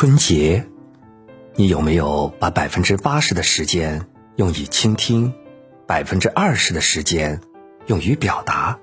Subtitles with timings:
[0.00, 0.64] 春节，
[1.56, 4.06] 你有没有把百分之八十的时间
[4.36, 5.34] 用于倾听，
[5.88, 7.40] 百分之二十的时间
[7.86, 8.78] 用于表达？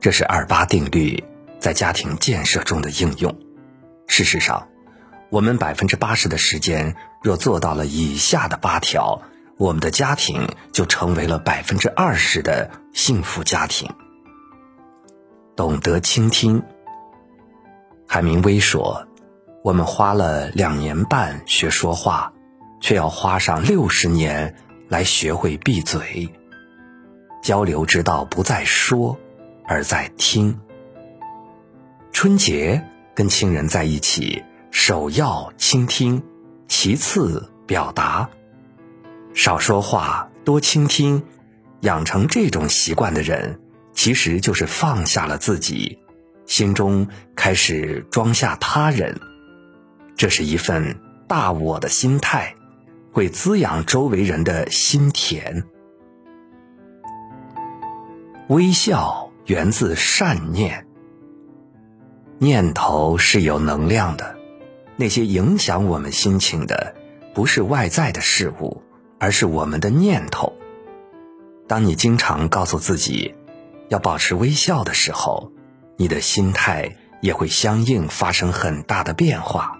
[0.00, 1.22] 这是二八定律
[1.60, 3.38] 在家庭建设中的应用。
[4.08, 4.66] 事实上，
[5.30, 9.22] 我们百分之八十的时间若做到了以下的八条，
[9.58, 13.88] 我们的家庭就成为了百分之二十的幸福家庭。
[15.54, 16.64] 懂得倾听。
[18.08, 19.06] 海明威说
[19.66, 22.32] ：“我们花了两年半学说话，
[22.80, 24.54] 却要花上六十年
[24.88, 26.32] 来学会闭嘴。
[27.42, 29.18] 交流之道不在说，
[29.66, 30.60] 而在听。
[32.12, 32.80] 春节
[33.12, 36.22] 跟亲人在一起，首要倾听，
[36.68, 38.30] 其次表达。
[39.34, 41.24] 少说话，多倾听，
[41.80, 43.58] 养成这种习惯的人，
[43.92, 45.98] 其实就是放下了自己。”
[46.46, 49.20] 心中开始装下他人，
[50.16, 50.98] 这是一份
[51.28, 52.54] 大我的心态，
[53.12, 55.64] 会滋养周围人的心田。
[58.48, 60.86] 微笑源自善念，
[62.38, 64.36] 念头是有能量的，
[64.96, 66.94] 那些影响我们心情的，
[67.34, 68.82] 不是外在的事物，
[69.18, 70.56] 而是我们的念头。
[71.68, 73.34] 当你经常告诉自己
[73.88, 75.52] 要保持微笑的时候，
[75.96, 79.78] 你的心态也会相应发生很大的变化。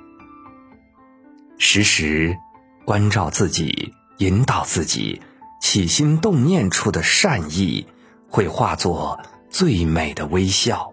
[1.59, 2.37] 时时
[2.85, 5.21] 关照自己，引导自己，
[5.61, 7.87] 起心动念处的善意，
[8.29, 10.93] 会化作最美的微笑。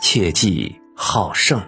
[0.00, 1.62] 切记好胜，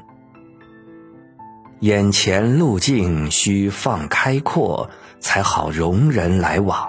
[1.81, 6.89] 眼前路径需放开阔，才好容人来往。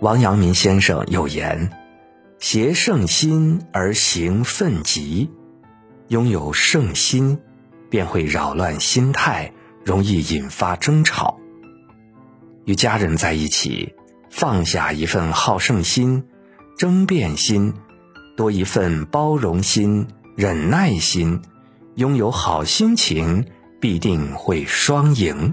[0.00, 1.70] 王阳明先生有言。
[2.38, 5.28] 携圣心而行愤急，
[6.08, 7.38] 拥有圣心，
[7.90, 9.52] 便会扰乱心态，
[9.84, 11.38] 容易引发争吵。
[12.64, 13.92] 与家人在一起，
[14.30, 16.24] 放下一份好胜心、
[16.78, 17.74] 争辩心，
[18.36, 20.06] 多一份包容心、
[20.36, 21.42] 忍耐心，
[21.96, 23.44] 拥有好心情，
[23.80, 25.52] 必定会双赢。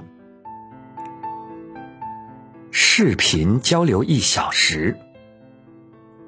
[2.71, 4.95] 视频交流一小时。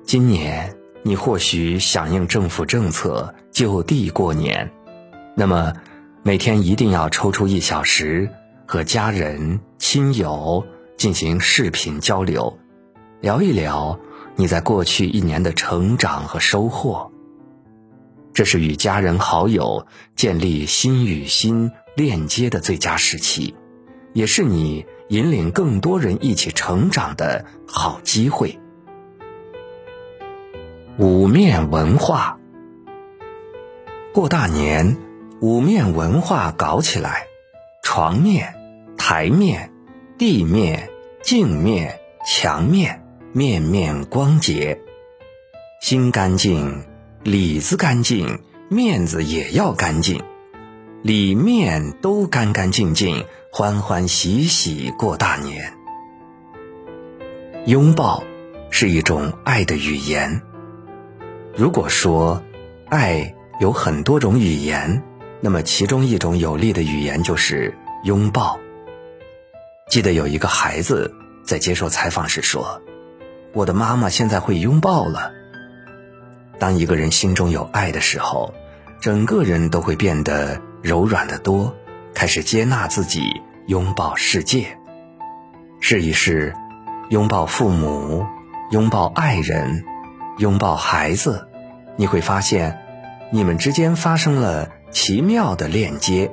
[0.04, 4.72] 今年你或许响应政府政策就地过年，
[5.36, 5.72] 那么
[6.22, 8.30] 每天一定要抽出一小时
[8.66, 10.66] 和家人亲友
[10.98, 12.60] 进行视频交流，
[13.22, 13.98] 聊一聊
[14.36, 17.10] 你在过去一年的成长和收获。
[18.34, 23.56] 这是与家人好友建立心与心链接的最佳时期，
[24.14, 28.60] 也是你引领更多人一起成长的好机会。
[30.98, 32.38] 五面文化，
[34.14, 34.98] 过大年，
[35.42, 37.28] 五面文化搞起来，
[37.82, 38.56] 床面、
[38.98, 39.72] 台面、
[40.18, 40.90] 地面、
[41.24, 43.02] 镜面、墙面，
[43.32, 44.82] 面面光洁。
[45.80, 46.84] 心干净，
[47.24, 50.22] 里子干净，面子也要干净，
[51.04, 55.72] 里面都干干净净，欢欢喜喜过大年。
[57.66, 58.26] 拥抱
[58.72, 60.42] 是一种爱的语言。
[61.56, 62.44] 如果说
[62.90, 65.02] 爱有很多种语言，
[65.42, 67.74] 那么其中一种有力的语言就是
[68.04, 68.60] 拥抱。
[69.90, 71.14] 记得有一个孩子
[71.44, 72.82] 在接受采访时说
[73.54, 75.32] ：“我的妈妈现在会拥抱了。”
[76.60, 78.54] 当一个人心中有爱的时候，
[79.00, 81.74] 整个人都会变得柔软的多，
[82.14, 84.78] 开始接纳自己，拥抱世界。
[85.80, 86.54] 试一试，
[87.10, 88.26] 拥抱父母，
[88.72, 89.86] 拥抱爱人，
[90.38, 91.48] 拥抱孩子。
[91.96, 92.78] 你会发现，
[93.32, 96.32] 你们之间发生了奇妙的链接。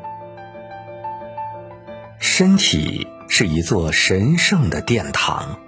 [2.18, 5.58] 身体是一座神圣的殿堂。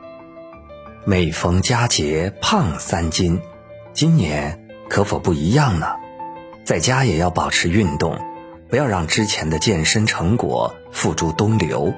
[1.05, 3.41] 每逢佳节胖三斤，
[3.93, 5.87] 今年可否不一样呢？
[6.65, 8.19] 在家也要保持运动，
[8.69, 11.95] 不要让之前的健身成果付诸东流。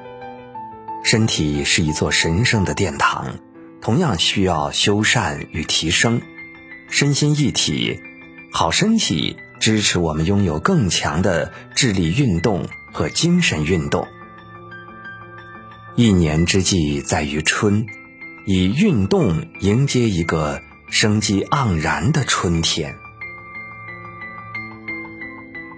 [1.02, 3.38] 身体是一座神圣的殿堂，
[3.80, 6.20] 同样需要修缮与提升。
[6.88, 8.00] 身心一体，
[8.52, 14.08] 好身体支持我们拥有更强的智力运动和精神运动。
[15.94, 17.86] 一年之计在于春，
[18.46, 22.96] 以运动迎接一个生机盎然的春天。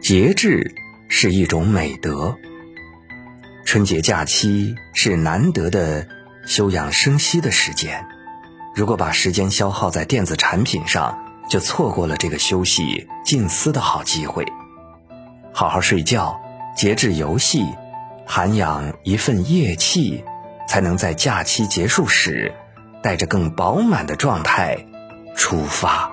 [0.00, 0.74] 节制
[1.08, 2.36] 是一种美德。
[3.64, 6.06] 春节假期是难得的
[6.46, 8.04] 休养生息的时间。
[8.74, 11.21] 如果把时间消耗在电子产品上，
[11.52, 14.42] 就错过了这个休息静思的好机会。
[15.52, 16.40] 好好睡觉，
[16.74, 17.66] 节制游戏，
[18.24, 20.24] 涵养一份业气，
[20.66, 22.54] 才能在假期结束时，
[23.02, 24.78] 带着更饱满的状态
[25.36, 26.11] 出发。